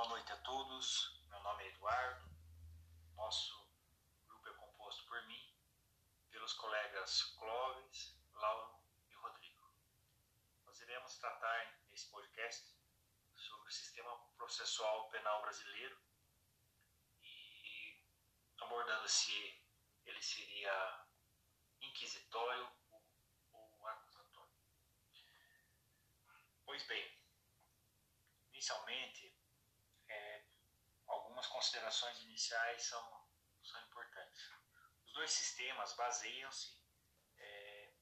Boa 0.00 0.08
noite 0.08 0.32
a 0.32 0.36
todos. 0.38 1.20
Meu 1.28 1.38
nome 1.40 1.62
é 1.62 1.68
Eduardo. 1.68 2.26
Nosso 3.16 3.70
grupo 4.26 4.48
é 4.48 4.52
composto 4.54 5.04
por 5.04 5.22
mim, 5.26 5.54
pelos 6.30 6.54
colegas 6.54 7.24
Clóvis, 7.38 8.18
Lauro 8.32 8.80
e 9.10 9.14
Rodrigo. 9.16 9.70
Nós 10.64 10.80
iremos 10.80 11.18
tratar 11.18 11.84
nesse 11.90 12.10
podcast 12.10 12.74
sobre 13.34 13.68
o 13.68 13.70
sistema 13.70 14.16
processual 14.38 15.10
penal 15.10 15.42
brasileiro 15.42 16.00
e 17.22 18.02
abordando 18.62 19.06
se 19.06 19.62
ele 20.06 20.22
seria 20.22 21.04
inquisitório 21.82 22.72
ou 23.52 23.86
acusatório. 23.86 24.56
Pois 26.64 26.86
bem, 26.86 27.22
inicialmente, 28.48 29.39
algumas 31.40 31.46
considerações 31.46 32.20
iniciais 32.22 32.82
são, 32.82 33.26
são 33.62 33.80
importantes. 33.82 34.50
Os 35.06 35.12
dois 35.14 35.30
sistemas 35.30 35.94
baseiam-se, 35.94 36.76
é, 37.38 37.92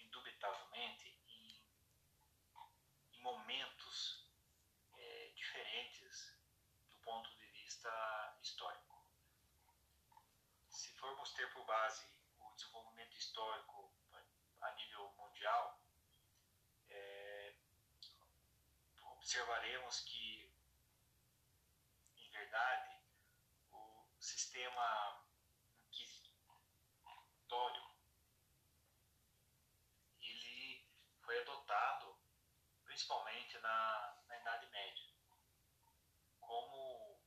indubitavelmente, 0.00 1.08
em, 1.26 1.64
em 3.12 3.20
momentos 3.22 4.28
é, 4.96 5.32
diferentes 5.34 6.36
do 6.90 6.98
ponto 6.98 7.34
de 7.36 7.46
vista 7.46 8.38
histórico. 8.42 9.02
Se 10.68 10.92
formos 10.98 11.32
ter 11.32 11.50
por 11.54 11.64
base 11.64 12.06
o 12.38 12.52
desenvolvimento 12.54 13.16
histórico 13.16 13.94
a 14.60 14.72
nível 14.72 15.10
mundial, 15.16 15.80
observaremos 19.24 20.00
que, 20.00 20.23
verdade, 22.54 23.02
o 23.72 24.06
sistema 24.20 25.26
inquisitório 26.92 27.82
ele 30.20 30.88
foi 31.20 31.40
adotado 31.40 32.16
principalmente 32.84 33.58
na, 33.58 34.22
na 34.28 34.38
Idade 34.38 34.68
Média, 34.68 35.12
como 36.38 37.20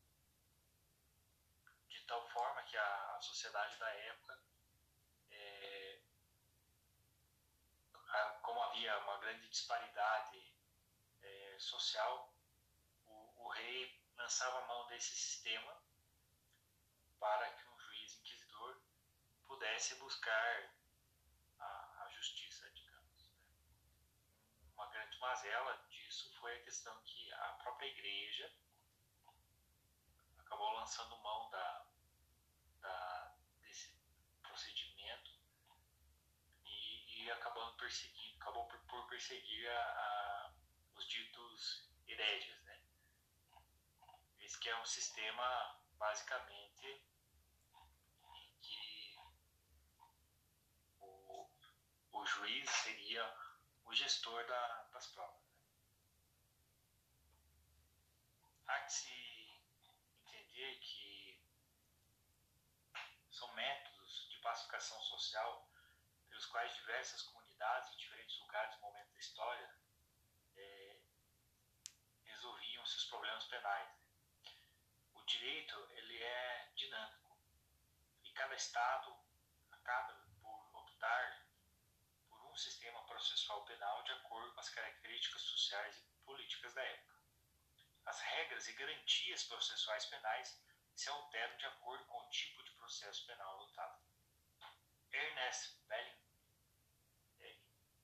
de 1.89 2.01
tal 2.05 2.25
forma 2.29 2.63
que 2.63 2.77
a, 2.77 3.15
a 3.17 3.21
sociedade 3.21 3.77
da 3.79 3.89
época 3.89 4.41
é, 5.29 6.01
como 8.41 8.63
havia 8.63 8.97
uma 8.99 9.17
grande 9.17 9.49
disparidade 9.49 10.47
social, 11.59 12.33
o, 13.05 13.45
o 13.45 13.49
rei 13.49 13.96
lançava 14.17 14.65
mão 14.67 14.87
desse 14.87 15.15
sistema 15.15 15.81
para 17.19 17.49
que 17.53 17.67
um 17.67 17.79
juiz 17.79 18.15
inquisidor 18.19 18.81
pudesse 19.45 19.95
buscar 19.95 20.73
a, 21.59 22.03
a 22.03 22.09
justiça, 22.09 22.69
digamos. 22.71 23.29
Né? 23.29 23.35
Uma 24.73 24.87
grande 24.89 25.17
mazela 25.19 25.77
disso 25.89 26.35
foi 26.39 26.57
a 26.57 26.63
questão 26.63 26.99
que 27.03 27.31
a 27.33 27.53
própria 27.63 27.87
igreja 27.87 28.51
acabou 30.39 30.71
lançando 30.73 31.17
mão 31.17 31.49
da, 31.49 31.85
da 32.81 33.35
desse 33.61 33.95
procedimento 34.41 35.31
e, 36.65 37.23
e 37.23 37.31
acabando 37.31 37.77
perseguir, 37.77 38.35
acabou 38.41 38.67
por, 38.67 38.79
por 38.87 39.07
perseguir 39.07 39.69
a, 39.69 39.79
a 39.79 40.53
os 40.95 41.07
ditos 41.07 41.87
hereges, 42.07 42.66
né? 44.47 44.49
Esse 44.49 44.59
que 44.59 44.69
é 44.69 44.81
um 44.81 44.85
sistema 44.85 45.77
basicamente 45.97 46.87
em 48.33 48.57
que 48.61 49.19
o, 50.99 51.49
o 52.13 52.25
juiz 52.25 52.69
seria 52.69 53.23
o 53.83 53.93
gestor 53.93 54.45
da, 54.47 54.83
das 54.93 55.07
provas. 55.07 55.43
Né? 55.43 55.67
Há 58.67 58.79
que 58.79 58.93
se 58.93 59.61
entender 60.25 60.79
que 60.79 61.43
são 63.31 63.53
métodos 63.53 64.29
de 64.29 64.37
pacificação 64.37 65.01
social 65.01 65.69
pelos 66.29 66.45
quais 66.45 66.73
diversas 66.75 67.21
comunidades 67.23 67.93
em 67.93 67.97
diferentes 67.97 68.39
lugares 68.39 68.75
e 68.75 68.79
momentos 68.79 69.11
da 69.11 69.19
história 69.19 69.77
resolviam-se 72.23 72.97
os 72.97 73.05
problemas 73.05 73.45
penais. 73.45 74.06
Direito 75.27 75.75
ele 75.91 76.23
é 76.23 76.71
dinâmico 76.73 77.37
e 78.23 78.31
cada 78.31 78.55
estado 78.55 79.13
acaba 79.69 80.13
por 80.41 80.69
optar 80.73 81.45
por 82.29 82.41
um 82.45 82.55
sistema 82.55 83.05
processual 83.05 83.65
penal 83.65 84.01
de 84.03 84.13
acordo 84.13 84.53
com 84.53 84.61
as 84.61 84.69
características 84.69 85.41
sociais 85.41 85.97
e 85.97 86.17
políticas 86.23 86.73
da 86.73 86.81
época. 86.81 87.13
As 88.05 88.21
regras 88.21 88.69
e 88.69 88.73
garantias 88.73 89.43
processuais 89.43 90.05
penais 90.05 90.63
se 90.95 91.09
alteram 91.09 91.57
de 91.57 91.65
acordo 91.65 92.05
com 92.05 92.19
o 92.19 92.29
tipo 92.29 92.63
de 92.63 92.71
processo 92.71 93.27
penal 93.27 93.55
adotado. 93.55 94.01
Ernest 95.11 95.77
Belling 95.89 96.21
é, 97.39 97.57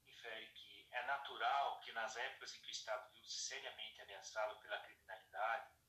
infere 0.08 0.52
que 0.52 0.90
é 0.92 1.06
natural 1.06 1.80
que 1.80 1.94
nas 1.94 2.18
épocas 2.18 2.54
em 2.54 2.60
que 2.60 2.68
o 2.68 2.70
Estado 2.70 3.10
viu-se 3.14 3.48
seriamente 3.48 4.02
ameaçado 4.02 4.60
pela 4.60 4.78
criminalidade, 4.82 5.83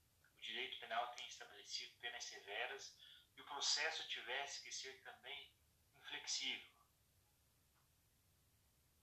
direito 0.45 0.79
penal 0.79 1.13
tenha 1.15 1.29
estabelecido 1.29 1.97
penas 1.99 2.25
severas 2.25 2.95
e 3.35 3.41
o 3.41 3.45
processo 3.47 4.07
tivesse 4.09 4.63
que 4.63 4.73
ser 4.73 5.03
também 5.03 5.53
inflexível. 5.97 6.73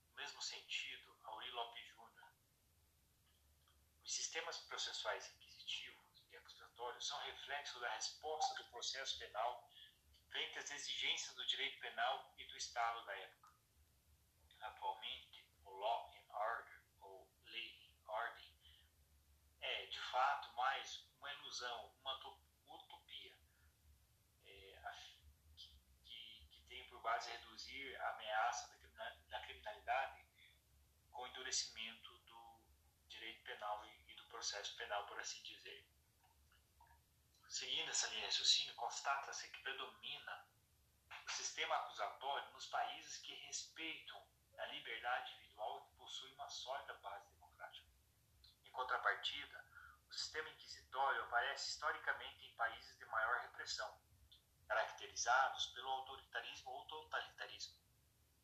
No 0.08 0.16
mesmo 0.16 0.42
sentido, 0.42 1.20
Auri 1.24 1.50
Lopes 1.52 1.88
Júnior, 1.88 2.32
os 4.04 4.14
sistemas 4.14 4.58
processuais 4.60 5.30
inquisitivos 5.34 6.24
e 6.32 6.38
acusatórios 6.38 7.08
são 7.08 7.20
reflexo 7.20 7.80
da 7.80 7.90
resposta 7.96 8.56
do 8.56 8.70
processo 8.70 9.18
penal 9.20 9.70
frente 10.30 10.58
às 10.60 10.72
exigências 10.72 11.36
do 11.36 11.46
direito 11.46 11.80
penal 11.82 12.34
e 12.38 12.46
do 12.46 12.56
Estado 12.56 13.06
da 13.06 13.14
época. 13.18 13.52
Atualmente, 14.62 15.46
law 15.66 16.14
and 16.16 16.34
order, 16.34 16.82
ou 17.02 17.30
lei 17.46 17.68
e 17.82 18.02
ordem, 18.08 18.52
é 19.62 19.86
de 19.86 20.00
fato 20.00 20.54
mais 20.56 21.06
uma 21.18 21.32
ilusão, 21.34 21.94
uma 22.02 22.16
utopia, 22.68 23.38
é, 24.46 24.82
que, 26.06 26.48
que 26.52 26.62
tem 26.68 26.88
por 26.90 27.02
base 27.02 27.32
reduzir 27.32 27.96
a 27.98 28.14
ameaça 28.16 28.82
da 29.30 29.40
criminalidade 29.42 30.26
com 31.12 31.28
endurecimento 31.28 32.18
do 32.20 32.62
direito 33.08 33.44
penal 33.44 33.86
e 33.86 34.14
do 34.16 34.26
processo 34.26 34.76
penal, 34.76 35.06
por 35.06 35.20
assim 35.20 35.42
dizer. 35.44 35.86
Seguindo 37.48 37.90
essa 37.90 38.08
linha 38.08 38.22
de 38.22 38.26
raciocínio, 38.28 38.74
constata-se 38.76 39.52
que 39.52 39.62
predomina 39.62 40.48
o 41.26 41.30
sistema 41.30 41.76
acusatório 41.76 42.50
nos 42.54 42.66
países 42.68 43.18
que 43.18 43.34
respeitam 43.46 44.26
a 44.58 44.66
liberdade 44.68 45.34
individual 45.34 45.86
que 45.86 45.96
possui 45.98 46.34
uma 46.34 46.50
sólida 46.50 46.94
base. 46.96 47.41
Em 48.72 48.74
contrapartida, 48.74 49.66
o 50.08 50.14
sistema 50.14 50.50
inquisitório 50.50 51.22
aparece 51.24 51.72
historicamente 51.72 52.46
em 52.46 52.56
países 52.56 52.98
de 52.98 53.06
maior 53.08 53.42
repressão, 53.42 54.02
caracterizados 54.66 55.66
pelo 55.68 55.90
autoritarismo 55.90 56.72
ou 56.72 56.86
totalitarismo, 56.86 57.78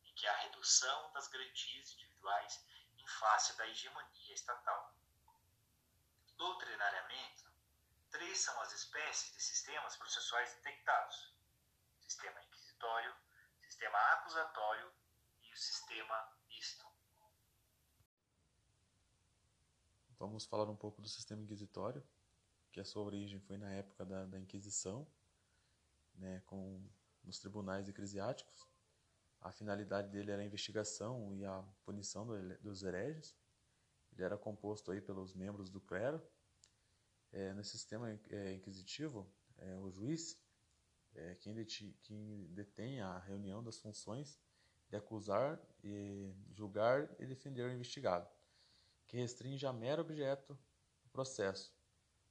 em 0.04 0.14
que 0.14 0.26
há 0.26 0.36
redução 0.36 1.10
das 1.12 1.28
garantias 1.28 1.92
individuais 1.92 2.62
em 2.98 3.06
face 3.06 3.56
da 3.56 3.66
hegemonia 3.68 4.34
estatal. 4.34 4.94
Doutrinariamente, 6.36 7.46
três 8.10 8.38
são 8.38 8.60
as 8.60 8.72
espécies 8.72 9.32
de 9.32 9.40
sistemas 9.40 9.96
processuais 9.96 10.52
detectados: 10.56 11.34
sistema 12.00 12.42
inquisitório, 12.42 13.16
sistema 13.62 13.98
acusatório 14.12 14.92
e 15.42 15.52
o 15.54 15.56
sistema 15.56 16.36
misto. 16.48 16.87
Vamos 20.18 20.44
falar 20.44 20.68
um 20.68 20.74
pouco 20.74 21.00
do 21.00 21.08
sistema 21.08 21.42
inquisitório, 21.42 22.02
que 22.72 22.80
a 22.80 22.84
sua 22.84 23.04
origem 23.04 23.38
foi 23.38 23.56
na 23.56 23.70
época 23.70 24.04
da, 24.04 24.26
da 24.26 24.38
Inquisição, 24.38 25.06
né, 26.16 26.42
com 26.44 26.82
nos 27.22 27.38
tribunais 27.38 27.88
eclesiásticos. 27.88 28.68
A 29.40 29.52
finalidade 29.52 30.08
dele 30.10 30.32
era 30.32 30.42
a 30.42 30.44
investigação 30.44 31.32
e 31.32 31.44
a 31.44 31.62
punição 31.84 32.26
do, 32.26 32.58
dos 32.58 32.82
hereges. 32.82 33.36
Ele 34.12 34.24
era 34.24 34.36
composto 34.36 34.90
aí 34.90 35.00
pelos 35.00 35.34
membros 35.34 35.70
do 35.70 35.80
clero. 35.80 36.20
É, 37.30 37.52
no 37.54 37.62
sistema 37.62 38.10
é, 38.30 38.54
inquisitivo, 38.54 39.30
é, 39.58 39.76
o 39.76 39.88
juiz 39.88 40.36
é 41.14 41.36
quem, 41.36 41.54
deti, 41.54 41.96
quem 42.02 42.48
detém 42.50 43.00
a 43.00 43.18
reunião 43.18 43.62
das 43.62 43.78
funções 43.78 44.40
de 44.88 44.96
acusar, 44.96 45.60
e 45.84 46.34
julgar 46.50 47.08
e 47.20 47.26
defender 47.26 47.62
o 47.62 47.72
investigado 47.72 48.28
que 49.08 49.16
restringe 49.16 49.66
a 49.66 49.72
mero 49.72 50.02
objeto 50.02 50.56
do 51.02 51.08
processo, 51.10 51.76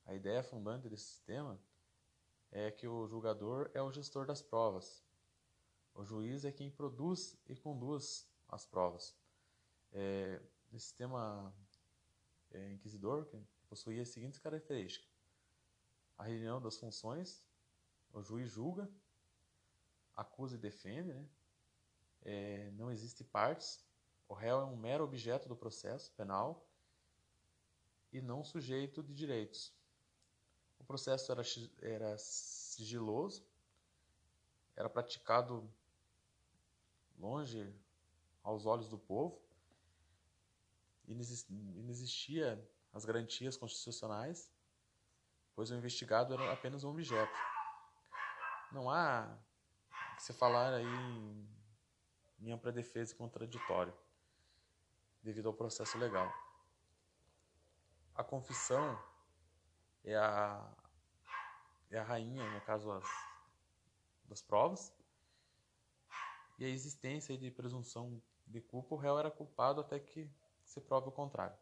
A 0.06 0.14
ideia 0.14 0.42
fundante 0.42 0.88
desse 0.88 1.04
sistema 1.04 1.60
é 2.50 2.72
que 2.72 2.88
o 2.88 3.06
julgador 3.08 3.70
é 3.74 3.82
o 3.82 3.92
gestor 3.92 4.26
das 4.26 4.42
provas. 4.42 5.04
O 5.94 6.06
juiz 6.06 6.46
é 6.46 6.52
quem 6.52 6.72
produz 6.72 7.38
e 7.46 7.54
conduz 7.58 8.26
as 8.48 8.66
provas. 8.66 9.14
É, 9.92 10.42
sistema 10.70 11.54
é, 12.52 12.72
inquisidor 12.72 13.26
que 13.26 13.38
possuía 13.68 14.02
as 14.02 14.10
seguintes 14.10 14.40
características: 14.40 15.12
a 16.18 16.24
reunião 16.24 16.62
das 16.62 16.78
funções, 16.78 17.44
o 18.14 18.22
juiz 18.22 18.50
julga, 18.50 18.90
acusa 20.16 20.56
e 20.56 20.60
defende, 20.60 21.14
né? 21.14 21.28
é, 22.22 22.72
não 22.72 22.92
existe 22.92 23.24
partes, 23.24 23.86
o 24.28 24.34
réu 24.34 24.60
é 24.60 24.66
um 24.66 24.76
mero 24.76 25.04
objeto 25.04 25.48
do 25.48 25.56
processo 25.56 26.12
penal 26.12 26.68
e 28.12 28.22
não 28.22 28.44
sujeito 28.44 29.02
de 29.02 29.14
direitos. 29.14 29.74
O 30.80 30.84
processo 30.84 31.32
era, 31.32 31.42
era 31.82 32.18
sigiloso, 32.18 33.46
era 34.76 34.90
praticado 34.90 35.70
longe 37.18 37.74
aos 38.44 38.66
olhos 38.66 38.88
do 38.88 38.98
povo, 38.98 39.42
e 41.08 41.14
não 41.14 41.90
existia 41.90 42.70
as 42.94 43.06
garantias 43.06 43.56
constitucionais, 43.56 44.52
pois 45.56 45.72
o 45.72 45.76
investigado 45.76 46.34
era 46.34 46.52
apenas 46.52 46.84
um 46.84 46.90
objeto. 46.90 47.34
Não 48.72 48.90
há 48.90 49.38
que 50.16 50.24
se 50.24 50.34
falar 50.34 50.74
aí 50.74 50.86
em 52.40 52.52
ampla 52.52 52.72
defesa 52.72 53.14
e 53.14 53.18
contraditório, 53.18 53.94
devido 55.28 55.48
ao 55.48 55.54
processo 55.54 55.98
legal. 55.98 56.32
A 58.16 58.24
confissão 58.24 58.98
é 60.02 60.16
a, 60.16 60.74
é 61.92 62.00
a 62.00 62.04
rainha, 62.04 62.50
no 62.54 62.62
caso 62.62 62.90
as, 62.90 63.04
das 64.24 64.42
provas, 64.42 64.94
e 66.58 66.64
a 66.64 66.70
existência 66.70 67.38
de 67.38 67.52
presunção 67.52 68.22
de 68.48 68.62
culpa, 68.62 68.96
o 68.96 68.98
réu 68.98 69.20
era 69.20 69.30
culpado 69.30 69.82
até 69.82 70.00
que 70.00 70.32
se 70.64 70.80
prove 70.80 71.10
o 71.10 71.12
contrário. 71.12 71.58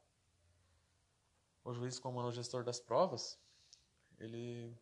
O 1.63 1.73
juiz, 1.73 1.97
como 1.97 2.21
é 2.21 2.23
o 2.23 2.31
gestor 2.31 2.63
das 2.63 2.79
provas, 2.79 3.41
ele 4.19 4.77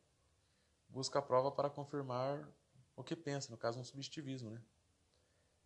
busca 0.90 1.20
a 1.20 1.22
prova 1.22 1.50
para 1.54 1.70
confirmar 1.70 2.46
o 2.98 3.04
que 3.04 3.16
pensa, 3.16 3.50
no 3.50 3.58
caso 3.58 3.80
um 3.80 3.84
subjetivismo, 3.86 4.52
né? 4.52 4.62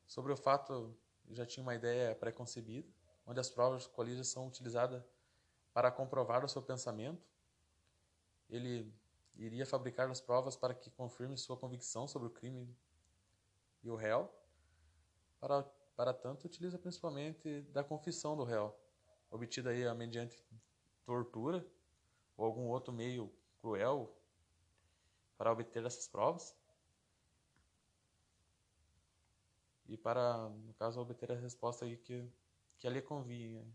Sobre 0.06 0.32
o 0.32 0.38
fato, 0.38 0.96
já 1.32 1.48
tinha 1.48 1.64
uma 1.64 1.74
ideia 1.74 2.16
pré-concebida, 2.16 2.88
onde 3.28 3.40
as 3.40 3.50
provas 3.50 3.86
colírias 3.86 4.30
são 4.30 4.48
utilizadas 4.48 5.04
para 5.74 5.92
comprovar 5.92 6.44
o 6.44 6.48
seu 6.48 6.62
pensamento. 6.62 7.22
Ele 8.50 8.92
iria 9.36 9.66
fabricar 9.66 10.10
as 10.10 10.22
provas 10.22 10.56
para 10.56 10.74
que 10.74 10.90
confirme 10.90 11.38
sua 11.38 11.58
convicção 11.58 12.08
sobre 12.08 12.30
o 12.30 12.32
crime 12.32 12.74
e 13.84 13.90
o 13.90 13.96
réu. 13.96 14.34
Para, 15.40 15.62
para 15.96 16.14
tanto, 16.14 16.46
utiliza 16.46 16.80
principalmente 16.80 17.62
da 17.74 17.84
confissão 17.84 18.36
do 18.36 18.44
réu, 18.44 18.76
obtida 19.30 19.70
aí 19.70 19.94
mediante 19.94 20.44
tortura 21.06 21.64
ou 22.36 22.46
algum 22.46 22.68
outro 22.68 22.94
meio 22.94 23.32
cruel 23.60 24.18
para 25.38 25.52
obter 25.52 25.86
essas 25.86 26.08
provas. 26.08 26.56
E 29.86 29.96
para, 29.96 30.50
no 30.50 30.74
caso, 30.74 31.00
obter 31.00 31.32
a 31.32 31.36
resposta 31.36 31.86
aí 31.86 31.96
que, 31.98 32.28
que 32.78 32.88
ali 32.88 33.02
convinha. 33.02 33.66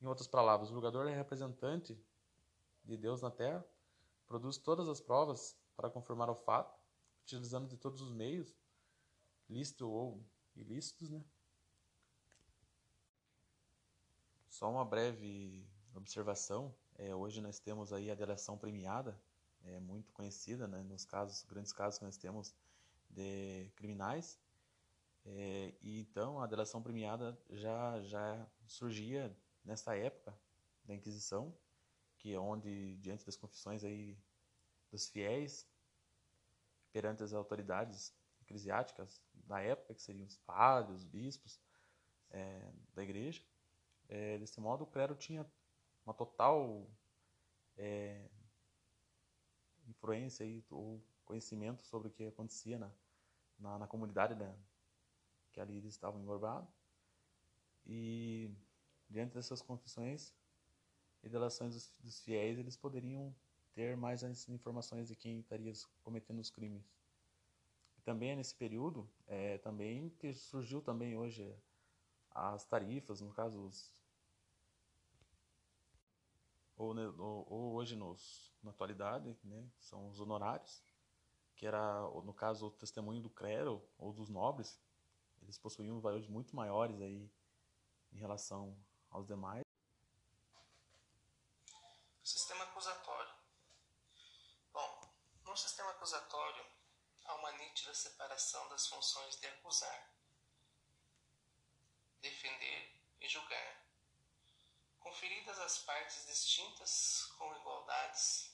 Em 0.00 0.06
outras 0.06 0.26
palavras, 0.26 0.70
o 0.70 0.74
julgador 0.74 1.08
é 1.08 1.14
representante 1.14 1.98
de 2.84 2.96
Deus 2.96 3.22
na 3.22 3.30
terra, 3.30 3.64
produz 4.26 4.58
todas 4.58 4.88
as 4.88 5.00
provas 5.00 5.56
para 5.76 5.90
confirmar 5.90 6.28
o 6.28 6.34
fato, 6.34 6.78
utilizando 7.22 7.68
de 7.68 7.76
todos 7.76 8.00
os 8.02 8.12
meios, 8.12 8.54
lícitos 9.48 9.86
ou 9.86 10.22
ilícitos, 10.54 11.08
né? 11.08 11.24
Só 14.48 14.70
uma 14.70 14.84
breve 14.84 15.66
observação. 15.94 16.74
É, 16.96 17.14
hoje 17.14 17.40
nós 17.40 17.58
temos 17.58 17.92
aí 17.92 18.10
a 18.10 18.14
delação 18.14 18.56
premiada, 18.56 19.20
é 19.64 19.80
muito 19.80 20.12
conhecida, 20.12 20.68
né, 20.68 20.82
nos 20.82 21.04
casos, 21.04 21.42
grandes 21.44 21.72
casos 21.72 21.98
que 21.98 22.04
nós 22.04 22.16
temos 22.16 22.54
de 23.10 23.70
criminais. 23.74 24.38
É, 25.26 25.74
e 25.80 26.00
então 26.00 26.40
a 26.40 26.46
delação 26.46 26.82
premiada 26.82 27.38
já 27.50 28.02
já 28.02 28.46
surgia 28.66 29.34
nessa 29.64 29.96
época 29.96 30.38
da 30.84 30.94
Inquisição, 30.94 31.56
que 32.18 32.32
é 32.32 32.38
onde 32.38 32.96
diante 32.96 33.24
das 33.24 33.36
confissões 33.36 33.84
aí 33.84 34.18
dos 34.90 35.08
fiéis 35.08 35.66
perante 36.92 37.22
as 37.22 37.32
autoridades 37.32 38.14
eclesiásticas 38.42 39.20
da 39.32 39.60
época, 39.60 39.94
que 39.94 40.02
seriam 40.02 40.26
os 40.26 40.36
padres, 40.36 40.96
os 41.00 41.04
bispos 41.04 41.60
é, 42.30 42.72
da 42.94 43.02
igreja, 43.02 43.42
é, 44.08 44.38
desse 44.38 44.60
modo 44.60 44.84
o 44.84 44.86
clero 44.86 45.14
tinha 45.14 45.50
uma 46.04 46.14
total 46.14 46.86
é, 47.76 48.28
influência 49.88 50.44
e, 50.44 50.64
ou 50.70 51.02
conhecimento 51.24 51.82
sobre 51.82 52.08
o 52.08 52.10
que 52.10 52.26
acontecia 52.26 52.78
na, 52.78 52.92
na, 53.58 53.78
na 53.78 53.86
comunidade 53.86 54.34
da, 54.34 54.54
que 55.54 55.60
ali 55.60 55.76
eles 55.76 55.94
estavam 55.94 56.20
engorbados. 56.20 56.68
E 57.86 58.50
diante 59.08 59.34
dessas 59.34 59.62
confissões 59.62 60.34
e 61.22 61.28
delações 61.28 61.74
dos, 61.74 61.98
dos 62.00 62.20
fiéis, 62.20 62.58
eles 62.58 62.76
poderiam 62.76 63.34
ter 63.72 63.96
mais 63.96 64.24
as 64.24 64.48
informações 64.48 65.08
de 65.08 65.14
quem 65.14 65.38
estaria 65.38 65.72
cometendo 66.02 66.40
os 66.40 66.50
crimes. 66.50 66.84
E 67.96 68.02
também 68.02 68.34
nesse 68.34 68.54
período, 68.54 69.08
é, 69.26 69.58
também 69.58 70.10
que 70.18 70.34
surgiu 70.34 70.82
também 70.82 71.16
hoje 71.16 71.56
as 72.30 72.64
tarifas, 72.64 73.20
no 73.20 73.32
caso 73.32 73.64
os 73.64 73.94
ou, 76.76 76.92
ou, 77.20 77.46
ou 77.48 77.72
hoje 77.74 77.94
nos, 77.94 78.52
na 78.60 78.70
atualidade, 78.70 79.36
né, 79.44 79.64
são 79.78 80.08
os 80.08 80.18
honorários, 80.18 80.82
que 81.54 81.64
era, 81.64 82.00
no 82.24 82.34
caso, 82.34 82.66
o 82.66 82.70
testemunho 82.72 83.22
do 83.22 83.30
clero 83.30 83.80
ou 83.96 84.12
dos 84.12 84.28
nobres, 84.28 84.80
eles 85.44 85.58
possuíam 85.58 86.00
valores 86.00 86.26
muito 86.26 86.56
maiores 86.56 87.00
aí 87.00 87.30
em 88.12 88.18
relação 88.18 88.76
aos 89.10 89.26
demais. 89.26 89.62
Sistema 92.22 92.64
acusatório. 92.64 93.34
Bom, 94.72 95.14
no 95.44 95.56
sistema 95.56 95.90
acusatório 95.90 96.64
há 97.24 97.34
uma 97.34 97.52
nítida 97.52 97.94
separação 97.94 98.68
das 98.70 98.86
funções 98.88 99.36
de 99.36 99.46
acusar, 99.46 100.10
defender 102.20 103.00
e 103.20 103.28
julgar, 103.28 103.84
conferidas 104.98 105.58
às 105.58 105.78
partes 105.78 106.26
distintas 106.26 107.26
com 107.38 107.54
igualdades 107.56 108.50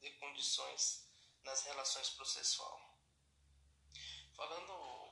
de 0.00 0.10
condições 0.18 1.08
nas 1.44 1.62
relações 1.62 2.10
processual. 2.10 2.94
Falando 4.34 5.05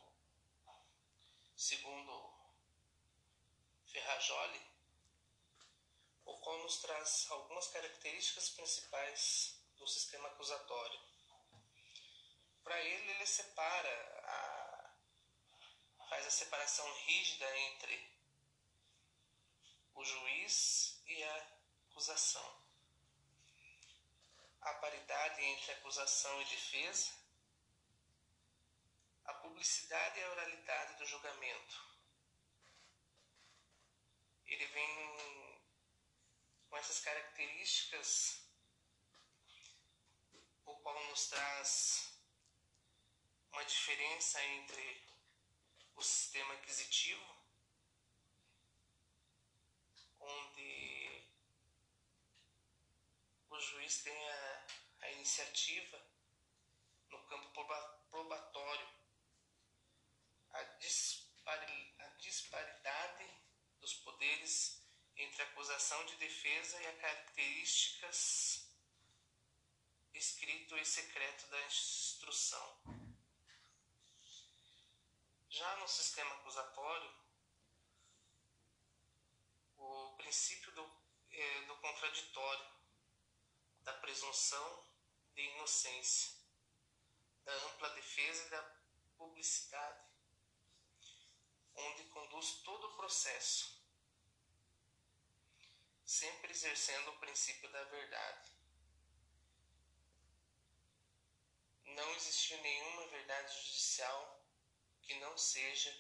segundo 1.57 2.35
Ferrajoli, 3.87 4.61
o 6.25 6.37
qual 6.39 6.59
nos 6.59 6.79
traz 6.79 7.27
algumas 7.31 7.69
características 7.69 8.51
principais 8.51 9.57
do 9.77 9.87
sistema 9.87 10.29
acusatório. 10.29 11.01
Para 12.63 12.81
ele, 12.81 13.11
ele 13.11 13.27
separa, 13.27 14.23
a, 14.25 14.95
faz 16.09 16.27
a 16.27 16.31
separação 16.31 16.93
rígida 17.07 17.59
entre 17.59 18.15
o 19.95 20.05
juiz 20.05 21.03
e 21.07 21.23
a 21.23 21.49
acusação. 21.91 22.65
A 24.63 24.75
paridade 24.75 25.43
entre 25.43 25.73
acusação 25.73 26.41
e 26.41 26.45
defesa, 26.47 27.13
publicidade 29.55 30.19
e 30.19 30.23
a 30.25 30.31
oralidade 30.33 30.99
do 30.99 31.07
julgamento. 31.07 31.77
Ele 34.47 34.67
vem 34.67 35.63
com 36.69 36.77
essas 36.77 36.99
características, 36.99 38.45
o 40.67 40.75
qual 40.79 41.07
nos 41.07 41.29
traz 41.29 42.19
uma 43.53 43.65
diferença 43.65 44.43
entre 44.43 45.07
o 45.95 46.03
sistema 46.03 46.55
aquisitivo, 46.55 47.37
onde 50.19 51.25
o 53.51 53.61
juiz 53.61 54.03
tem 54.03 54.31
a, 54.31 54.67
a 55.03 55.13
iniciativa 55.13 56.05
no 57.09 57.23
campo 57.27 57.51
probatório 58.11 59.04
a, 60.55 60.63
dispari, 60.79 61.95
a 61.99 62.07
disparidade 62.19 63.31
dos 63.81 63.95
poderes 63.95 64.83
entre 65.17 65.43
a 65.43 65.47
acusação 65.47 66.05
de 66.07 66.17
defesa 66.17 66.81
e 66.81 66.87
as 66.87 67.01
características 67.01 68.65
escrito 70.15 70.77
e 70.79 70.85
secreto 70.85 71.47
da 71.49 71.61
instrução. 71.67 72.79
Já 75.51 75.77
no 75.77 75.89
sistema 75.89 76.35
acusatório, 76.37 77.13
o 79.77 80.17
princípio 80.17 80.73
do, 80.73 80.91
é, 81.31 81.63
do 81.67 81.77
contraditório, 81.77 82.75
da 83.83 83.93
presunção 83.95 84.87
de 85.35 85.43
inocência, 85.43 86.33
da 87.45 87.53
ampla 87.67 87.91
defesa 87.91 88.47
e 88.47 88.51
da 88.51 88.63
publicidade, 89.17 90.14
onde 91.77 92.05
conduz 92.05 92.63
todo 92.63 92.87
o 92.89 92.97
processo, 92.97 93.83
sempre 96.05 96.51
exercendo 96.51 97.09
o 97.11 97.19
princípio 97.19 97.71
da 97.71 97.85
verdade. 97.85 98.53
Não 101.85 102.15
existiu 102.15 102.61
nenhuma 102.61 103.07
verdade 103.09 103.55
judicial 103.63 104.45
que 105.03 105.15
não 105.21 105.37
seja 105.37 105.95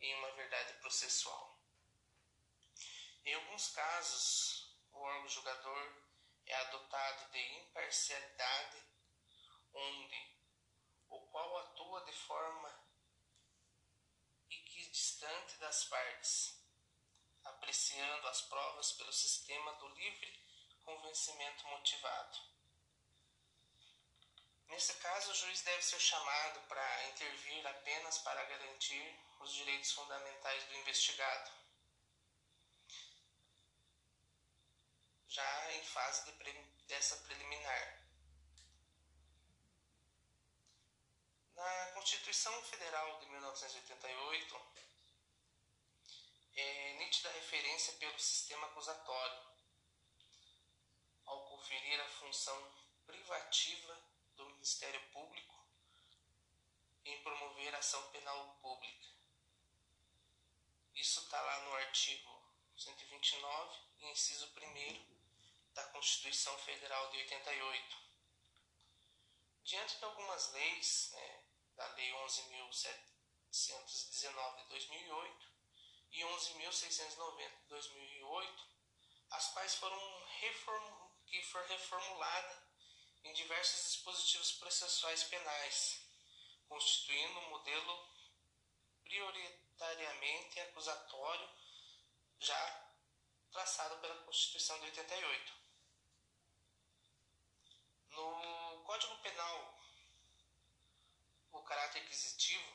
em 0.00 0.14
uma 0.16 0.32
verdade 0.32 0.74
processual. 0.80 1.58
Em 3.24 3.34
alguns 3.34 3.68
casos, 3.68 4.74
o 4.92 4.98
órgão 4.98 5.28
julgador 5.28 6.02
é 6.46 6.54
adotado 6.54 7.30
de 7.30 7.38
imparcialidade, 7.58 8.82
onde 9.74 10.38
o 11.10 11.20
qual 11.30 11.58
atua 11.58 12.04
de 12.04 12.12
forma 12.12 12.87
equidistante 14.88 15.58
das 15.58 15.84
partes, 15.84 16.58
apreciando 17.44 18.26
as 18.28 18.40
provas 18.42 18.92
pelo 18.92 19.12
sistema 19.12 19.74
do 19.74 19.88
livre 19.88 20.46
convencimento 20.82 21.66
motivado. 21.66 22.38
Nesse 24.68 24.94
caso, 24.94 25.30
o 25.30 25.34
juiz 25.34 25.60
deve 25.62 25.82
ser 25.82 26.00
chamado 26.00 26.60
para 26.68 27.08
intervir 27.08 27.66
apenas 27.66 28.18
para 28.18 28.44
garantir 28.44 29.20
os 29.40 29.52
direitos 29.52 29.92
fundamentais 29.92 30.64
do 30.64 30.76
investigado. 30.76 31.50
Já 35.26 35.74
em 35.74 35.84
fase 35.84 36.24
de 36.24 36.32
pre 36.32 36.52
dessa 36.86 37.16
preliminar. 37.18 37.97
Na 41.58 41.86
Constituição 41.86 42.62
Federal 42.62 43.18
de 43.18 43.26
1988, 43.30 44.60
é 46.54 46.92
nítida 46.98 47.32
referência 47.32 47.94
pelo 47.94 48.16
sistema 48.16 48.68
acusatório, 48.68 49.42
ao 51.26 51.46
conferir 51.46 52.00
a 52.00 52.08
função 52.10 52.72
privativa 53.04 54.00
do 54.36 54.46
Ministério 54.50 55.00
Público 55.10 55.66
em 57.04 57.20
promover 57.24 57.74
ação 57.74 58.08
penal 58.12 58.56
pública. 58.62 59.08
Isso 60.94 61.22
está 61.22 61.40
lá 61.40 61.60
no 61.62 61.74
artigo 61.74 62.40
129, 62.76 63.80
inciso 64.02 64.46
1 64.46 65.74
da 65.74 65.82
Constituição 65.88 66.56
Federal 66.58 67.10
de 67.10 67.16
88. 67.18 67.96
Diante 69.64 69.98
de 69.98 70.04
algumas 70.04 70.52
leis, 70.52 71.10
né, 71.12 71.47
da 71.78 71.86
Lei 71.94 72.10
11.719 72.10 74.56
de 74.56 74.64
2008 74.68 75.48
e 76.10 76.22
11.690 76.22 77.60
de 77.60 77.66
2008, 77.68 78.66
as 79.30 79.52
quais 79.52 79.76
foram 79.76 80.26
reform... 80.40 81.12
que 81.26 81.40
foram 81.44 81.68
reformuladas 81.68 82.58
em 83.22 83.32
diversos 83.32 83.92
dispositivos 83.92 84.50
processuais 84.52 85.22
penais, 85.24 86.02
constituindo 86.68 87.38
um 87.38 87.50
modelo 87.50 88.08
prioritariamente 89.04 90.58
acusatório 90.60 91.48
já 92.40 92.92
traçado 93.52 94.00
pela 94.00 94.24
Constituição 94.24 94.80
de 94.80 94.86
88. 94.86 95.52
No 98.10 98.82
Código 98.84 99.16
Penal, 99.18 99.77
o 101.52 101.62
caráter 101.62 102.02
aquisitivo 102.02 102.72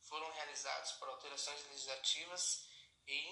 foram 0.00 0.30
realizados 0.32 0.92
por 0.92 1.08
alterações 1.08 1.64
legislativas 1.68 2.68
e 3.06 3.28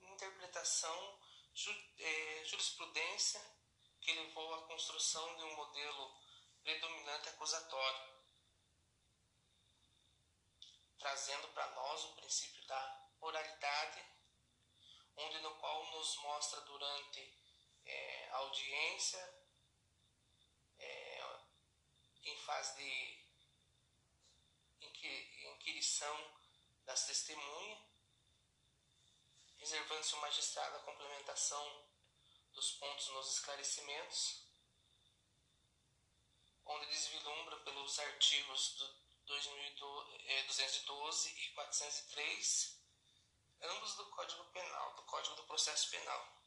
interpretação 0.00 1.20
eh, 1.98 2.44
jurisprudência 2.44 3.40
que 4.00 4.12
levou 4.12 4.54
à 4.54 4.66
construção 4.66 5.36
de 5.36 5.44
um 5.44 5.56
modelo 5.56 6.16
predominante 6.62 7.28
acusatório, 7.28 8.12
trazendo 10.98 11.48
para 11.48 11.70
nós 11.72 12.04
o 12.04 12.16
princípio 12.16 12.64
da 12.66 13.10
oralidade, 13.20 14.04
onde 15.16 15.40
no 15.40 15.54
qual 15.56 15.84
nos 15.92 16.16
mostra 16.18 16.60
durante 16.62 17.42
a 18.32 18.36
audiência, 18.38 19.34
é, 20.78 21.36
em 22.24 22.36
fase 22.38 22.76
de 22.76 23.21
inquirição 25.08 26.36
das 26.84 27.06
testemunhas, 27.06 27.78
reservando-se 29.58 30.14
o 30.14 30.20
magistrado 30.20 30.76
a 30.76 30.80
complementação 30.80 31.86
dos 32.52 32.72
pontos 32.72 33.08
nos 33.08 33.34
esclarecimentos, 33.34 34.46
onde 36.66 36.86
desvilumbra 36.86 37.56
pelos 37.60 37.98
artigos 37.98 38.74
do 38.74 39.02
212 39.26 41.30
e 41.30 41.48
403, 41.50 42.78
ambos 43.62 43.94
do 43.94 44.06
Código 44.10 44.44
Penal, 44.46 44.94
do 44.94 45.02
Código 45.04 45.36
do 45.36 45.44
Processo 45.44 45.90
Penal. 45.90 46.42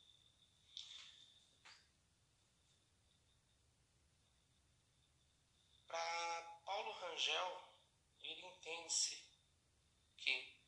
Para 5.88 6.62
Paulo 6.66 6.92
Rangel, 6.92 7.65
entende-se 8.66 9.16
que 10.18 10.60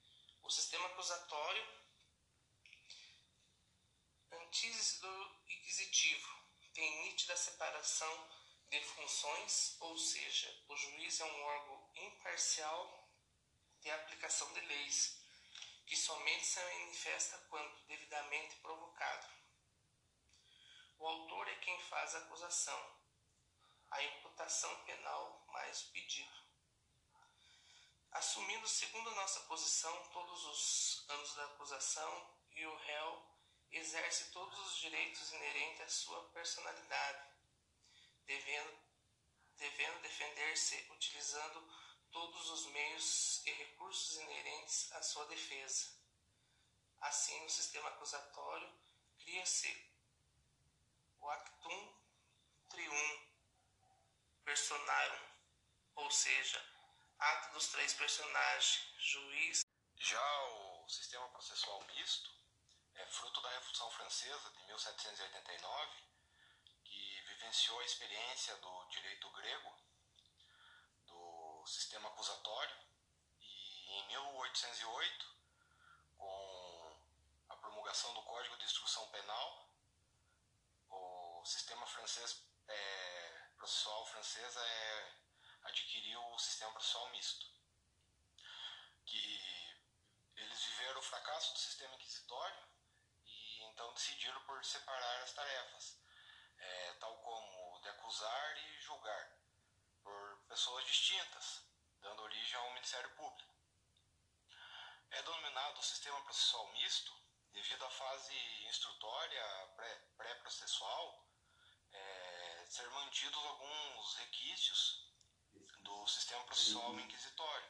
o 0.44 0.50
sistema 0.52 0.86
acusatório 0.86 1.68
antítese 4.32 5.02
do 5.02 5.42
inquisitivo, 5.50 6.48
tem 6.74 7.04
nítida 7.06 7.36
separação 7.36 8.30
de 8.70 8.80
funções, 8.82 9.78
ou 9.80 9.98
seja, 9.98 10.64
o 10.68 10.76
juiz 10.76 11.20
é 11.20 11.26
um 11.26 11.42
órgão 11.42 11.92
imparcial 11.96 13.10
de 13.82 13.90
aplicação 13.90 14.54
de 14.54 14.60
leis, 14.62 15.20
que 15.88 15.96
somente 15.96 16.46
se 16.46 16.60
manifesta 16.60 17.38
quando 17.50 17.88
devidamente 17.88 18.58
provocado. 18.58 19.28
O 21.00 21.08
autor 21.08 21.48
é 21.48 21.56
quem 21.56 21.80
faz 21.86 22.14
a 22.14 22.20
acusação, 22.20 23.02
a 23.90 24.04
imputação 24.04 24.84
penal 24.86 25.46
mais 25.48 25.82
o 25.84 25.92
pedido. 25.92 26.47
Assumindo, 28.18 28.68
segundo 28.68 29.12
nossa 29.12 29.42
posição, 29.42 29.96
todos 30.08 30.44
os 30.46 31.06
anos 31.08 31.36
da 31.36 31.46
acusação 31.46 32.36
e 32.52 32.66
o 32.66 32.76
réu 32.76 33.24
exerce 33.72 34.32
todos 34.32 34.58
os 34.58 34.78
direitos 34.78 35.32
inerentes 35.34 35.82
à 35.82 35.88
sua 35.88 36.24
personalidade, 36.30 37.30
devendo, 38.26 38.80
devendo 39.58 40.02
defender-se 40.02 40.76
utilizando 40.94 41.62
todos 42.10 42.50
os 42.50 42.66
meios 42.72 43.46
e 43.46 43.52
recursos 43.52 44.18
inerentes 44.18 44.92
à 44.94 45.04
sua 45.04 45.28
defesa. 45.28 45.86
Assim, 47.02 47.40
no 47.44 47.50
sistema 47.52 47.90
acusatório, 47.90 48.74
cria-se 49.20 49.94
o 51.20 51.30
actum 51.30 51.96
trium 52.68 53.28
personarum, 54.44 55.30
ou 55.98 56.10
seja, 56.10 56.77
ato 57.20 57.54
dos 57.54 57.68
três 57.70 57.94
personagens, 57.94 58.82
juiz. 58.98 59.66
Já 59.96 60.44
o 60.44 60.88
sistema 60.88 61.28
processual 61.30 61.84
misto 61.86 62.30
é 62.94 63.06
fruto 63.08 63.42
da 63.42 63.50
Revolução 63.50 63.90
Francesa 63.92 64.52
de 64.52 64.64
1789, 64.68 66.04
que 66.84 67.22
vivenciou 67.28 67.80
a 67.80 67.86
experiência 67.86 68.56
do 68.58 68.86
direito 68.90 69.30
grego, 69.32 69.74
do 71.08 71.66
sistema 71.66 72.10
acusatório, 72.10 72.78
e 73.42 73.92
em 73.92 74.08
1808, 74.08 75.26
com 76.18 76.98
a 77.50 77.56
promulgação 77.56 78.14
do 78.14 78.22
Código 78.24 78.58
de 78.58 78.66
Instrução 78.66 79.10
Penal, 79.10 79.68
o 80.90 81.44
sistema 81.46 81.86
francês 81.88 82.44
é, 82.68 83.50
processual 83.58 84.06
francês 84.06 84.56
é, 84.56 85.27
adquiriu 85.68 86.22
o 86.34 86.40
sistema 86.40 86.72
processual 86.72 87.10
misto, 87.12 87.46
que 89.06 89.78
eles 90.36 90.64
viveram 90.64 91.00
o 91.00 91.04
fracasso 91.04 91.54
do 91.54 91.60
sistema 91.60 91.96
inquisitório 91.96 92.78
então 93.78 93.94
decidiram 93.94 94.42
por 94.42 94.66
separar 94.66 95.22
as 95.22 95.34
tarefas, 95.34 96.00
é, 96.58 96.94
tal 96.94 97.16
como 97.18 97.80
de 97.80 97.90
acusar 97.90 98.58
e 98.58 98.82
pessoas 100.48 100.84
distintas, 100.86 101.64
dando 102.02 102.24
origem 102.24 102.56
ao 102.56 102.74
Ministério 102.74 103.10
Público. 103.12 103.54
É 105.12 105.22
denominado 105.22 105.80
sistema 105.84 106.20
processual 106.24 106.68
misto 106.70 107.14
devido 107.54 107.86
à 107.86 107.90
fase 107.92 108.34
instrutória 108.66 109.44
pré-processual 110.18 111.28
é, 111.92 112.66
ser 112.68 112.90
mantidos 112.90 113.46
alguns 113.46 114.16
requisitos 114.16 115.08
do 115.88 116.06
sistema 116.06 116.44
processual 116.44 117.00
inquisitório. 117.00 117.70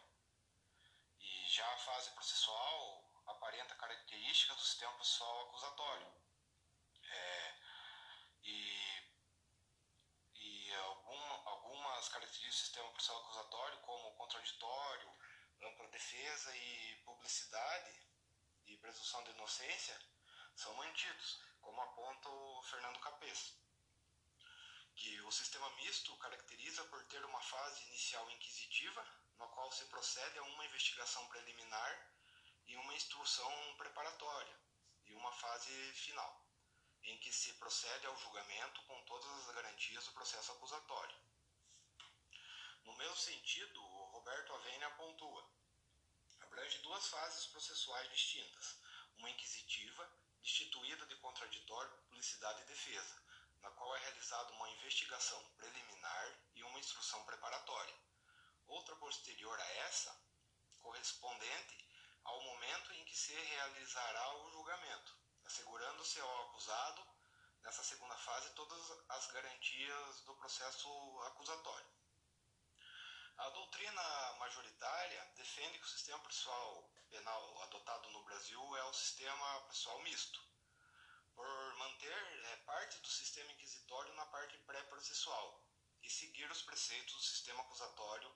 E 1.19 1.47
já 1.49 1.71
a 1.71 1.77
fase 1.77 2.09
processual 2.11 3.11
aparenta 3.27 3.75
características 3.75 4.57
do 4.57 4.63
sistema 4.63 4.91
processual 4.93 5.47
acusatório. 5.47 6.07
É, 7.03 7.55
e 8.43 8.87
e 10.39 10.73
algum, 10.73 11.49
algumas 11.49 12.09
características 12.09 12.55
do 12.55 12.65
sistema 12.65 12.91
processual 12.91 13.21
acusatório, 13.21 13.81
como 13.81 14.15
contraditório, 14.15 15.13
ampla 15.61 15.87
defesa 15.89 16.55
e 16.55 16.95
publicidade 17.05 18.07
e 18.65 18.77
presunção 18.77 19.23
de 19.23 19.31
inocência, 19.31 19.97
são 20.55 20.73
mantidos, 20.75 21.39
como 21.61 21.81
aponta 21.81 22.29
o 22.29 22.63
Fernando 22.63 22.99
Capês. 22.99 23.66
Que 24.97 25.21
o 25.21 25.31
sistema 25.31 25.69
misto 25.81 26.15
caracteriza 26.17 26.83
por 26.85 27.03
ter 27.05 27.23
uma 27.23 27.39
fase 27.39 27.83
inicial 27.85 28.29
inquisitiva, 28.31 29.01
na 29.37 29.47
qual 29.47 29.71
se 29.71 29.85
procede 29.85 30.39
a 30.39 30.43
uma 30.43 30.65
investigação 30.65 31.25
preliminar 31.27 32.11
e 32.65 32.75
uma 32.75 32.93
instrução 32.95 33.75
preparatória, 33.77 34.59
e 35.05 35.13
uma 35.13 35.31
fase 35.31 35.71
final, 35.93 36.45
em 37.03 37.17
que 37.19 37.31
se 37.31 37.53
procede 37.53 38.07
ao 38.07 38.17
julgamento 38.17 38.81
com 38.83 39.01
todas 39.05 39.31
as 39.39 39.55
garantias 39.55 40.03
do 40.05 40.11
processo 40.13 40.51
acusatório. 40.51 41.17
No 42.83 42.93
mesmo 42.95 43.17
sentido, 43.17 43.79
Roberto 44.15 44.53
Avena 44.55 44.89
pontua: 44.91 45.47
abrange 46.41 46.79
duas 46.79 47.07
fases 47.07 47.45
processuais 47.47 48.09
distintas, 48.09 48.79
uma 49.17 49.29
inquisitiva, 49.29 50.11
destituída 50.41 51.05
de 51.05 51.15
contraditório, 51.17 51.91
publicidade 52.03 52.61
e 52.61 52.65
defesa, 52.65 53.26
na 53.67 53.73
qual 53.73 53.93
é 53.97 53.99
realizada 53.99 54.49
uma 54.53 54.69
investigação 54.69 55.43
preliminar 55.57 56.39
e 56.55 56.63
uma 56.63 56.79
instrução 56.79 57.21
preparatória. 57.25 57.95
Outra 58.65 58.95
posterior 58.95 59.59
a 59.59 59.71
essa, 59.87 60.17
correspondente 60.79 61.85
ao 62.23 62.41
momento 62.43 62.93
em 62.93 63.03
que 63.03 63.17
se 63.17 63.33
realizará 63.33 64.35
o 64.37 64.51
julgamento, 64.51 65.17
assegurando-se 65.45 66.17
ao 66.21 66.43
acusado, 66.43 67.05
nessa 67.61 67.83
segunda 67.83 68.15
fase, 68.15 68.49
todas 68.51 68.91
as 69.09 69.27
garantias 69.31 70.21
do 70.21 70.33
processo 70.35 71.21
acusatório. 71.23 71.91
A 73.37 73.49
doutrina 73.49 74.33
majoritária 74.39 75.25
defende 75.35 75.77
que 75.77 75.85
o 75.85 75.89
sistema 75.89 76.19
processual 76.19 76.89
penal 77.09 77.63
adotado 77.63 78.09
no 78.11 78.23
Brasil 78.23 78.77
é 78.77 78.83
o 78.85 78.93
sistema 78.93 79.61
processual 79.63 80.01
misto, 80.03 80.41
por 81.37 81.75
manter 81.75 82.11
é, 82.45 82.55
parte 82.65 82.99
do 82.99 83.07
sistema 83.07 83.51
inquisitório 83.51 84.11
na 84.15 84.25
parte 84.25 84.57
pré-processual 84.65 85.63
e 86.01 86.09
seguir 86.09 86.49
os 86.49 86.63
preceitos 86.63 87.13
do 87.13 87.21
sistema 87.21 87.61
acusatório 87.61 88.35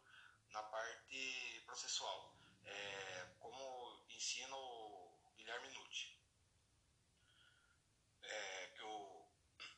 na 0.49 0.61
parte 0.61 1.63
processual, 1.65 2.37
é, 2.63 3.35
como 3.39 4.05
ensina 4.09 4.55
o 4.55 5.33
Guilherme 5.35 5.69
Nucci. 5.69 6.15
É, 8.21 8.67
que 8.75 8.83
o, 8.83 9.25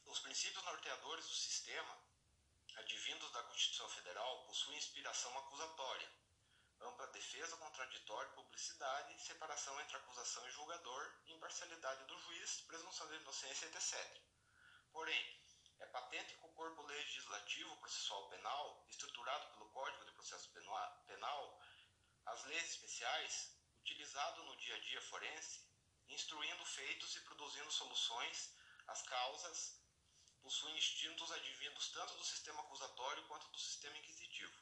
os 0.07 0.19
princípios 0.19 0.63
norteadores 0.65 1.25
do 1.25 1.33
sistema, 1.33 1.97
advindos 2.75 3.31
da 3.31 3.43
Constituição 3.43 3.87
Federal, 3.89 4.45
possuem 4.47 4.77
inspiração 4.77 5.35
acusatória, 5.37 6.11
ampla 6.83 7.07
defesa, 7.07 7.57
contraditório, 7.57 8.31
publicidade, 8.33 9.21
separação 9.21 9.79
entre 9.81 9.97
acusação 9.97 10.47
e 10.47 10.51
julgador, 10.51 11.13
imparcialidade 11.27 12.03
do 12.05 12.19
juiz, 12.19 12.61
presunção 12.61 13.07
de 13.07 13.15
inocência, 13.15 13.65
etc. 13.65 14.21
Porém, 14.91 15.43
é 15.79 15.85
patente 15.87 16.35
que 16.35 16.45
o 16.45 16.53
corpo 16.53 16.81
legislativo 16.83 17.75
processual 17.77 18.29
penal, 18.29 18.85
estruturado 18.89 19.47
pelo 19.53 19.69
Código 19.71 20.05
de 20.05 20.11
Processo 20.11 20.49
Penal, 21.07 21.61
as 22.25 22.43
leis 22.45 22.69
especiais, 22.69 23.57
utilizado 23.81 24.43
no 24.43 24.55
dia 24.57 24.75
a 24.75 24.79
dia 24.79 25.01
forense, 25.01 25.67
instruindo 26.07 26.65
feitos 26.65 27.15
e 27.15 27.21
produzindo 27.21 27.71
soluções, 27.71 28.55
as 28.87 29.01
causas 29.03 29.81
possuem 30.41 30.77
instintos 30.77 31.31
advindos 31.31 31.91
tanto 31.91 32.13
do 32.15 32.23
sistema 32.23 32.61
acusatório 32.61 33.25
quanto 33.27 33.47
do 33.49 33.59
sistema 33.59 33.97
inquisitivo. 33.97 34.53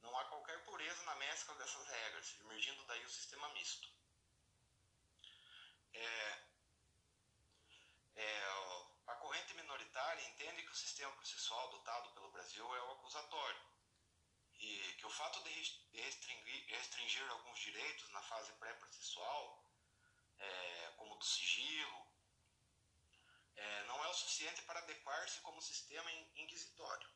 Não 0.00 0.16
há 0.18 0.24
qualquer 0.26 0.64
na 1.02 1.14
mescla 1.16 1.54
dessas 1.56 1.86
regras, 1.86 2.40
emergindo 2.40 2.84
daí 2.86 3.04
o 3.04 3.10
sistema 3.10 3.48
misto. 3.50 3.88
É, 5.92 6.42
é, 8.16 8.44
a 9.06 9.14
corrente 9.16 9.54
minoritária 9.54 10.26
entende 10.28 10.62
que 10.62 10.72
o 10.72 10.76
sistema 10.76 11.12
processual 11.12 11.68
adotado 11.68 12.10
pelo 12.12 12.30
Brasil 12.30 12.64
é 12.76 12.82
o 12.82 12.92
acusatório 12.92 13.72
e 14.54 14.94
que 14.98 15.06
o 15.06 15.10
fato 15.10 15.42
de 15.42 15.50
restringir, 15.92 16.66
restringir 16.68 17.30
alguns 17.30 17.58
direitos 17.58 18.08
na 18.10 18.22
fase 18.22 18.52
pré-processual, 18.52 19.64
é, 20.38 20.94
como 20.96 21.16
do 21.16 21.24
sigilo, 21.24 22.06
é, 23.56 23.84
não 23.84 24.04
é 24.04 24.08
o 24.08 24.14
suficiente 24.14 24.62
para 24.62 24.80
adequar-se 24.80 25.40
como 25.40 25.60
sistema 25.60 26.10
inquisitório, 26.36 27.10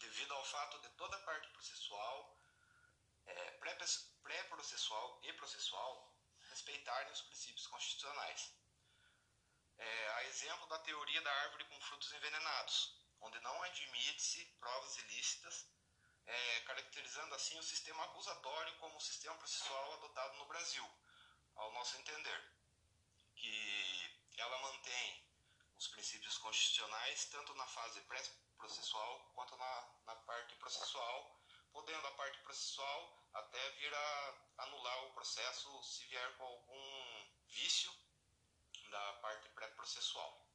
devido 0.00 0.32
ao 0.32 0.44
fato 0.44 0.78
de 0.80 0.88
toda 0.90 1.16
a 1.16 1.20
parte 1.20 1.48
processual, 1.50 2.39
é, 3.30 3.50
pré-processual 4.22 5.20
e 5.22 5.32
processual, 5.34 6.14
respeitarem 6.48 7.12
os 7.12 7.22
princípios 7.22 7.66
constitucionais. 7.66 8.52
É, 9.78 10.08
a 10.12 10.24
exemplo 10.24 10.66
da 10.68 10.78
teoria 10.80 11.22
da 11.22 11.32
árvore 11.44 11.64
com 11.64 11.80
frutos 11.80 12.12
envenenados, 12.12 12.94
onde 13.20 13.40
não 13.40 13.62
admite-se 13.62 14.44
provas 14.60 14.96
ilícitas 14.98 15.66
é, 16.26 16.60
caracterizando 16.60 17.34
assim 17.34 17.58
o 17.58 17.62
sistema 17.62 18.04
acusatório 18.04 18.76
como 18.78 18.96
o 18.96 19.00
sistema 19.00 19.36
processual 19.36 19.94
adotado 19.94 20.36
no 20.36 20.46
Brasil, 20.46 20.88
ao 21.56 21.72
nosso 21.72 21.96
entender, 21.96 22.52
que 23.34 24.20
ela 24.36 24.58
mantém 24.58 25.24
os 25.76 25.88
princípios 25.88 26.38
constitucionais 26.38 27.24
tanto 27.26 27.54
na 27.54 27.66
fase 27.66 28.00
pré-processual 28.02 29.30
quanto 29.34 29.56
na, 29.56 29.88
na 30.04 30.14
parte 30.14 30.54
processual, 30.56 31.40
podendo 31.72 32.06
a 32.06 32.12
parte 32.12 32.38
processual 32.40 33.19
até 33.34 33.70
vir 33.70 33.94
a 33.94 34.34
anular 34.58 35.04
o 35.04 35.12
processo 35.12 35.82
se 35.82 36.04
vier 36.06 36.36
com 36.36 36.44
algum 36.44 37.26
vício 37.46 37.92
da 38.90 39.12
parte 39.14 39.48
pré-processual. 39.50 40.49